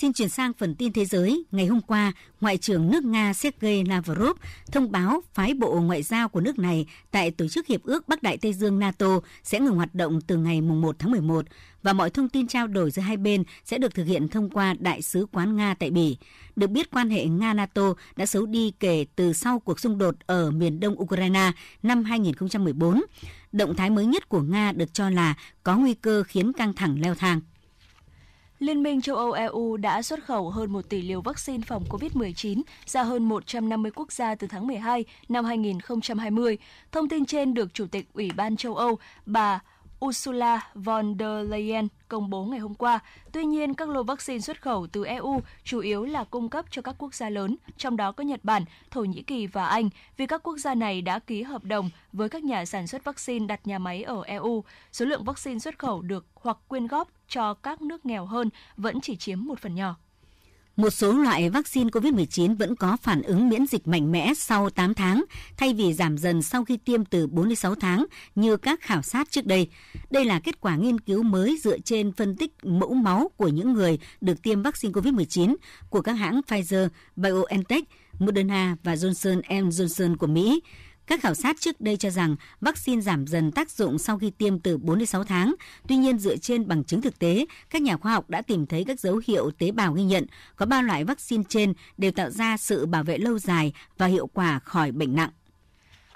[0.00, 1.44] Xin chuyển sang phần tin thế giới.
[1.50, 4.36] Ngày hôm qua, Ngoại trưởng nước Nga Sergei Lavrov
[4.72, 8.22] thông báo phái bộ ngoại giao của nước này tại Tổ chức Hiệp ước Bắc
[8.22, 11.44] Đại Tây Dương NATO sẽ ngừng hoạt động từ ngày 1 tháng 11
[11.82, 14.74] và mọi thông tin trao đổi giữa hai bên sẽ được thực hiện thông qua
[14.78, 16.16] Đại sứ quán Nga tại Bỉ.
[16.56, 20.50] Được biết quan hệ Nga-NATO đã xấu đi kể từ sau cuộc xung đột ở
[20.50, 23.02] miền đông Ukraine năm 2014.
[23.52, 27.00] Động thái mới nhất của Nga được cho là có nguy cơ khiến căng thẳng
[27.00, 27.40] leo thang.
[28.58, 32.62] Liên minh châu Âu EU đã xuất khẩu hơn 1 tỷ liều vaccine phòng COVID-19
[32.86, 36.58] ra hơn 150 quốc gia từ tháng 12 năm 2020.
[36.92, 39.60] Thông tin trên được Chủ tịch Ủy ban châu Âu, bà
[40.04, 42.98] Ursula von der Leyen công bố ngày hôm qua.
[43.32, 46.82] Tuy nhiên, các lô vaccine xuất khẩu từ EU chủ yếu là cung cấp cho
[46.82, 50.26] các quốc gia lớn, trong đó có Nhật Bản, Thổ Nhĩ Kỳ và Anh, vì
[50.26, 53.66] các quốc gia này đã ký hợp đồng với các nhà sản xuất vaccine đặt
[53.66, 54.64] nhà máy ở EU.
[54.92, 59.00] Số lượng vaccine xuất khẩu được hoặc quyên góp cho các nước nghèo hơn vẫn
[59.00, 59.96] chỉ chiếm một phần nhỏ.
[60.78, 64.94] Một số loại vaccine COVID-19 vẫn có phản ứng miễn dịch mạnh mẽ sau 8
[64.94, 65.24] tháng,
[65.56, 69.02] thay vì giảm dần sau khi tiêm từ 4 đến 6 tháng như các khảo
[69.02, 69.68] sát trước đây.
[70.10, 73.72] Đây là kết quả nghiên cứu mới dựa trên phân tích mẫu máu của những
[73.72, 75.56] người được tiêm vaccine COVID-19
[75.90, 77.84] của các hãng Pfizer, BioNTech,
[78.18, 80.60] Moderna và Johnson Johnson của Mỹ.
[81.08, 84.58] Các khảo sát trước đây cho rằng vaccine giảm dần tác dụng sau khi tiêm
[84.58, 85.54] từ 4 đến 6 tháng.
[85.88, 88.84] Tuy nhiên, dựa trên bằng chứng thực tế, các nhà khoa học đã tìm thấy
[88.84, 92.56] các dấu hiệu tế bào ghi nhận có ba loại vaccine trên đều tạo ra
[92.56, 95.30] sự bảo vệ lâu dài và hiệu quả khỏi bệnh nặng.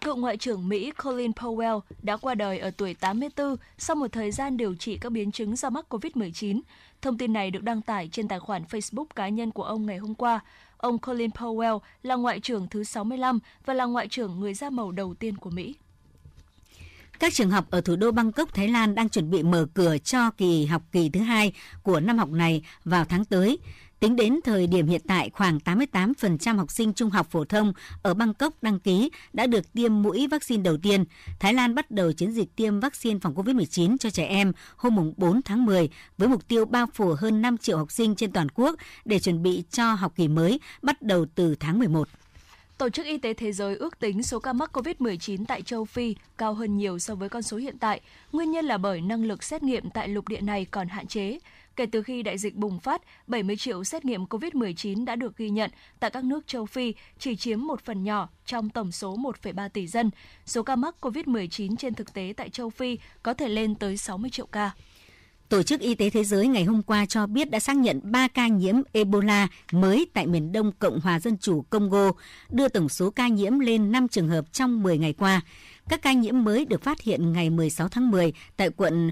[0.01, 4.31] Cựu Ngoại trưởng Mỹ Colin Powell đã qua đời ở tuổi 84 sau một thời
[4.31, 6.61] gian điều trị các biến chứng do mắc COVID-19.
[7.03, 9.99] Thông tin này được đăng tải trên tài khoản Facebook cá nhân của ông ngày
[9.99, 10.41] hôm qua.
[10.83, 14.93] Ông Colin Powell là Ngoại trưởng thứ 65 và là Ngoại trưởng người da màu
[14.93, 15.75] đầu tiên của Mỹ.
[17.19, 20.31] Các trường học ở thủ đô Bangkok, Thái Lan đang chuẩn bị mở cửa cho
[20.31, 23.59] kỳ học kỳ thứ hai của năm học này vào tháng tới.
[24.03, 28.15] Tính đến thời điểm hiện tại, khoảng 88% học sinh trung học phổ thông ở
[28.15, 31.05] Bangkok đăng ký đã được tiêm mũi vaccine đầu tiên.
[31.41, 35.43] Thái Lan bắt đầu chiến dịch tiêm vaccine phòng COVID-19 cho trẻ em hôm 4
[35.43, 35.89] tháng 10
[36.19, 39.43] với mục tiêu bao phủ hơn 5 triệu học sinh trên toàn quốc để chuẩn
[39.43, 42.09] bị cho học kỳ mới bắt đầu từ tháng 11.
[42.79, 46.17] Tổ chức Y tế Thế giới ước tính số ca mắc COVID-19 tại châu Phi
[46.39, 48.01] cao hơn nhiều so với con số hiện tại.
[48.33, 51.39] Nguyên nhân là bởi năng lực xét nghiệm tại lục địa này còn hạn chế.
[51.77, 55.51] Kể từ khi đại dịch bùng phát, 70 triệu xét nghiệm COVID-19 đã được ghi
[55.51, 59.69] nhận tại các nước châu Phi, chỉ chiếm một phần nhỏ trong tổng số 1,3
[59.69, 60.11] tỷ dân.
[60.47, 64.31] Số ca mắc COVID-19 trên thực tế tại châu Phi có thể lên tới 60
[64.31, 64.71] triệu ca.
[65.49, 68.29] Tổ chức Y tế Thế giới ngày hôm qua cho biết đã xác nhận 3
[68.29, 72.13] ca nhiễm Ebola mới tại miền đông Cộng hòa Dân chủ Congo,
[72.51, 75.41] đưa tổng số ca nhiễm lên 5 trường hợp trong 10 ngày qua.
[75.89, 79.11] Các ca nhiễm mới được phát hiện ngày 16 tháng 10 tại quận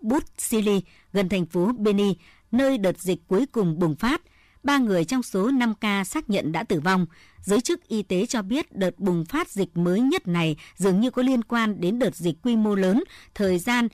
[0.00, 0.80] Bút Sili,
[1.12, 2.14] gần thành phố Beni,
[2.52, 4.22] nơi đợt dịch cuối cùng bùng phát.
[4.62, 7.06] Ba người trong số 5 ca xác nhận đã tử vong.
[7.40, 11.10] Giới chức y tế cho biết đợt bùng phát dịch mới nhất này dường như
[11.10, 13.88] có liên quan đến đợt dịch quy mô lớn thời gian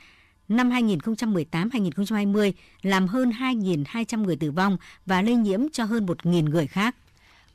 [0.49, 6.67] năm 2018-2020 làm hơn 2.200 người tử vong và lây nhiễm cho hơn 1.000 người
[6.67, 6.97] khác.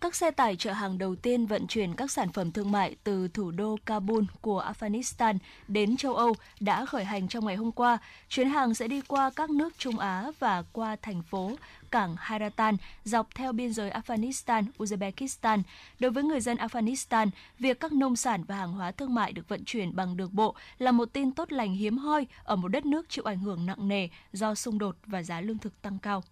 [0.01, 3.27] Các xe tải chở hàng đầu tiên vận chuyển các sản phẩm thương mại từ
[3.27, 7.97] thủ đô Kabul của Afghanistan đến châu Âu đã khởi hành trong ngày hôm qua.
[8.29, 11.55] Chuyến hàng sẽ đi qua các nước Trung Á và qua thành phố
[11.91, 15.62] cảng Haratan dọc theo biên giới Afghanistan, Uzbekistan.
[15.99, 19.47] Đối với người dân Afghanistan, việc các nông sản và hàng hóa thương mại được
[19.47, 22.85] vận chuyển bằng đường bộ là một tin tốt lành hiếm hoi ở một đất
[22.85, 26.23] nước chịu ảnh hưởng nặng nề do xung đột và giá lương thực tăng cao.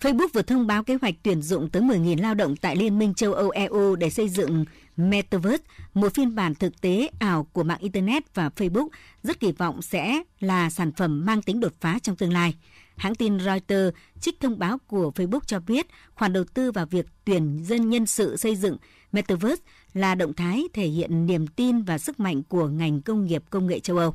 [0.00, 3.14] Facebook vừa thông báo kế hoạch tuyển dụng tới 10.000 lao động tại Liên minh
[3.14, 4.64] châu Âu EU để xây dựng
[4.96, 8.88] Metaverse, một phiên bản thực tế ảo của mạng Internet và Facebook
[9.22, 12.54] rất kỳ vọng sẽ là sản phẩm mang tính đột phá trong tương lai.
[12.96, 17.06] Hãng tin Reuters trích thông báo của Facebook cho biết khoản đầu tư vào việc
[17.24, 18.76] tuyển dân nhân sự xây dựng
[19.12, 19.62] Metaverse
[19.94, 23.66] là động thái thể hiện niềm tin và sức mạnh của ngành công nghiệp công
[23.66, 24.14] nghệ châu Âu.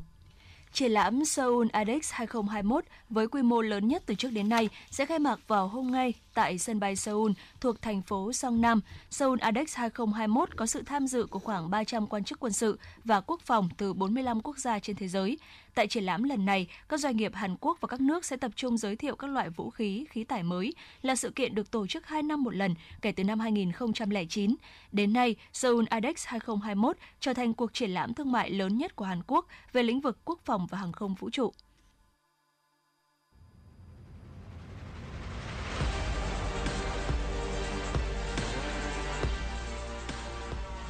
[0.72, 5.06] Triển lãm Seoul ADEX 2021 với quy mô lớn nhất từ trước đến nay sẽ
[5.06, 8.80] khai mạc vào hôm nay tại sân bay Seoul thuộc thành phố Songnam.
[9.10, 13.20] Seoul ADEX 2021 có sự tham dự của khoảng 300 quan chức quân sự và
[13.20, 15.38] quốc phòng từ 45 quốc gia trên thế giới.
[15.74, 18.50] Tại triển lãm lần này, các doanh nghiệp Hàn Quốc và các nước sẽ tập
[18.56, 21.86] trung giới thiệu các loại vũ khí, khí tải mới, là sự kiện được tổ
[21.86, 24.54] chức 2 năm một lần kể từ năm 2009.
[24.92, 29.04] Đến nay, Seoul ADEX 2021 trở thành cuộc triển lãm thương mại lớn nhất của
[29.04, 31.52] Hàn Quốc về lĩnh vực quốc phòng và hàng không vũ trụ.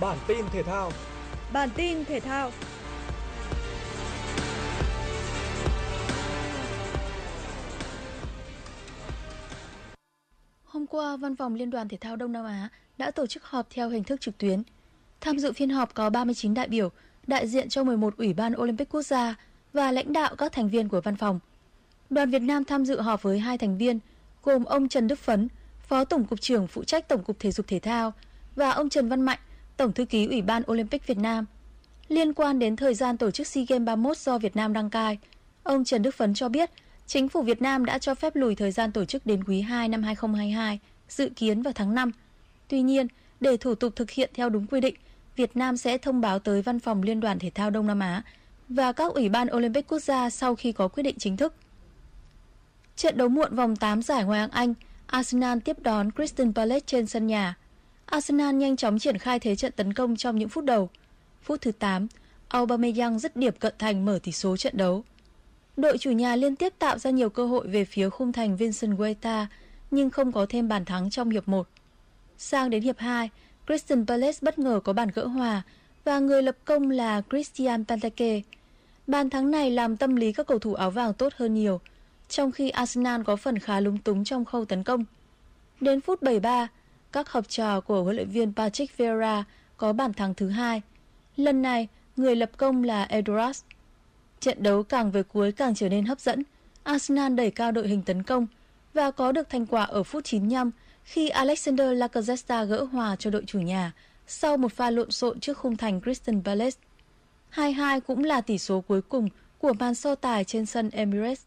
[0.00, 0.92] Bản tin thể thao
[1.52, 2.50] Bản tin thể thao
[10.72, 13.66] Hôm qua, Văn phòng Liên đoàn Thể thao Đông Nam Á đã tổ chức họp
[13.70, 14.62] theo hình thức trực tuyến.
[15.20, 16.90] Tham dự phiên họp có 39 đại biểu,
[17.26, 19.34] đại diện cho 11 ủy ban Olympic quốc gia
[19.72, 21.40] và lãnh đạo các thành viên của văn phòng.
[22.10, 23.98] Đoàn Việt Nam tham dự họp với hai thành viên,
[24.42, 25.48] gồm ông Trần Đức Phấn,
[25.88, 28.12] Phó Tổng cục trưởng phụ trách Tổng cục Thể dục Thể thao
[28.56, 29.38] và ông Trần Văn Mạnh,
[29.76, 31.46] Tổng thư ký Ủy ban Olympic Việt Nam.
[32.08, 35.18] Liên quan đến thời gian tổ chức SEA Games 31 do Việt Nam đăng cai,
[35.62, 36.70] ông Trần Đức Phấn cho biết
[37.06, 39.88] chính phủ Việt Nam đã cho phép lùi thời gian tổ chức đến quý 2
[39.88, 42.12] năm 2022, dự kiến vào tháng 5.
[42.68, 43.06] Tuy nhiên,
[43.40, 44.94] để thủ tục thực hiện theo đúng quy định,
[45.36, 48.22] Việt Nam sẽ thông báo tới Văn phòng Liên đoàn Thể thao Đông Nam Á
[48.68, 51.54] và các ủy ban Olympic quốc gia sau khi có quyết định chính thức.
[52.96, 54.74] Trận đấu muộn vòng 8 giải Ngoại hạng Anh,
[55.06, 57.56] Arsenal tiếp đón Crystal Palace trên sân nhà.
[58.06, 60.90] Arsenal nhanh chóng triển khai thế trận tấn công trong những phút đầu.
[61.42, 62.06] Phút thứ 8,
[62.48, 65.04] Aubameyang dứt điểm cận thành mở tỷ số trận đấu.
[65.76, 68.96] Đội chủ nhà liên tiếp tạo ra nhiều cơ hội về phía khung thành Vincent
[68.96, 69.46] Guaita,
[69.90, 71.68] nhưng không có thêm bàn thắng trong hiệp 1.
[72.38, 73.30] Sang đến hiệp 2,
[73.66, 75.62] Crystal Palace bất ngờ có bàn gỡ hòa
[76.04, 78.40] và người lập công là Christian Pantake.
[79.06, 81.80] Bàn thắng này làm tâm lý các cầu thủ áo vàng tốt hơn nhiều,
[82.28, 85.04] trong khi Arsenal có phần khá lúng túng trong khâu tấn công.
[85.80, 86.68] Đến phút 73,
[87.12, 89.44] các học trò của huấn luyện viên Patrick Vieira
[89.76, 90.82] có bàn thắng thứ hai.
[91.36, 93.60] Lần này, người lập công là Edouard.
[94.42, 96.42] Trận đấu càng về cuối càng trở nên hấp dẫn.
[96.82, 98.46] Arsenal đẩy cao đội hình tấn công
[98.94, 100.70] và có được thành quả ở phút 95
[101.04, 103.92] khi Alexander Lacazette gỡ hòa cho đội chủ nhà
[104.26, 106.78] sau một pha lộn xộn trước khung thành Crystal Palace.
[107.54, 109.28] 2-2 cũng là tỷ số cuối cùng
[109.58, 111.42] của màn so tài trên sân Emirates.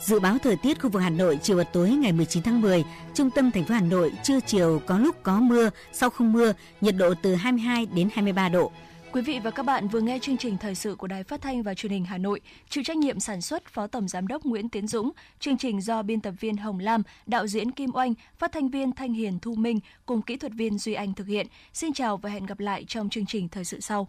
[0.00, 2.84] Dự báo thời tiết khu vực Hà Nội chiều và tối ngày 19 tháng 10,
[3.14, 6.52] trung tâm thành phố Hà Nội trưa chiều có lúc có mưa, sau không mưa,
[6.80, 8.72] nhiệt độ từ 22 đến 23 độ.
[9.12, 11.62] Quý vị và các bạn vừa nghe chương trình thời sự của Đài Phát thanh
[11.62, 14.68] và Truyền hình Hà Nội, chịu trách nhiệm sản xuất Phó Tổng giám đốc Nguyễn
[14.68, 18.52] Tiến Dũng, chương trình do biên tập viên Hồng Lam, đạo diễn Kim Oanh, phát
[18.52, 21.46] thanh viên Thanh Hiền Thu Minh cùng kỹ thuật viên Duy Anh thực hiện.
[21.72, 24.08] Xin chào và hẹn gặp lại trong chương trình thời sự sau.